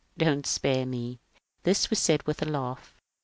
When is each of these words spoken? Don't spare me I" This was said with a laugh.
Don't 0.17 0.47
spare 0.47 0.87
me 0.87 1.19
I" 1.21 1.39
This 1.63 1.91
was 1.91 1.99
said 1.99 2.23
with 2.25 2.41
a 2.41 2.45
laugh. 2.45 2.95